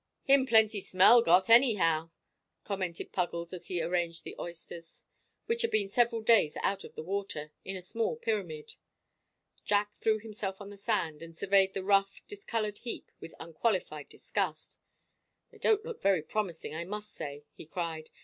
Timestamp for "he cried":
17.53-18.09